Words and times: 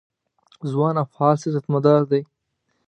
ځوان 0.71 0.95
او 1.01 1.05
فعال 1.13 1.35
سیاستمدار 1.43 2.01
دی. 2.11 2.21